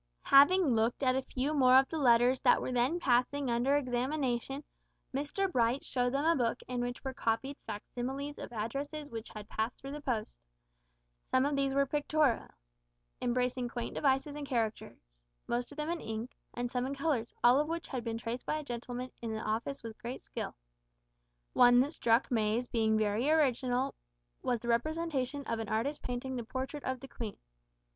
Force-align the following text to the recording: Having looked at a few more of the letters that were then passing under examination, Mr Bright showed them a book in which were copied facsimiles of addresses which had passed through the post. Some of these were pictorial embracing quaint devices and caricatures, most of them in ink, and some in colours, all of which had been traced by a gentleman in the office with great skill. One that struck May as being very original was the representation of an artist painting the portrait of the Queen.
Having 0.23 0.73
looked 0.73 1.03
at 1.03 1.15
a 1.15 1.21
few 1.21 1.53
more 1.53 1.75
of 1.77 1.87
the 1.89 1.99
letters 1.99 2.39
that 2.41 2.59
were 2.59 2.71
then 2.71 2.99
passing 2.99 3.51
under 3.51 3.75
examination, 3.75 4.63
Mr 5.13 5.51
Bright 5.51 5.83
showed 5.83 6.13
them 6.15 6.25
a 6.25 6.35
book 6.35 6.59
in 6.67 6.81
which 6.81 7.03
were 7.03 7.13
copied 7.13 7.55
facsimiles 7.67 8.39
of 8.39 8.51
addresses 8.51 9.11
which 9.11 9.29
had 9.29 9.47
passed 9.47 9.77
through 9.79 9.91
the 9.91 10.01
post. 10.01 10.39
Some 11.29 11.45
of 11.45 11.55
these 11.55 11.75
were 11.75 11.85
pictorial 11.85 12.47
embracing 13.21 13.69
quaint 13.69 13.93
devices 13.93 14.35
and 14.35 14.49
caricatures, 14.49 14.97
most 15.45 15.71
of 15.71 15.77
them 15.77 15.91
in 15.91 16.01
ink, 16.01 16.35
and 16.55 16.71
some 16.71 16.87
in 16.87 16.95
colours, 16.95 17.31
all 17.43 17.59
of 17.59 17.67
which 17.69 17.87
had 17.87 18.03
been 18.03 18.17
traced 18.17 18.47
by 18.47 18.57
a 18.57 18.63
gentleman 18.63 19.11
in 19.21 19.31
the 19.31 19.39
office 19.41 19.83
with 19.83 19.99
great 20.01 20.23
skill. 20.23 20.55
One 21.53 21.79
that 21.81 21.93
struck 21.93 22.31
May 22.31 22.57
as 22.57 22.65
being 22.67 22.97
very 22.97 23.29
original 23.29 23.93
was 24.41 24.61
the 24.61 24.67
representation 24.67 25.43
of 25.43 25.59
an 25.59 25.69
artist 25.69 26.01
painting 26.01 26.37
the 26.37 26.43
portrait 26.43 26.83
of 26.85 27.01
the 27.01 27.07
Queen. 27.07 27.37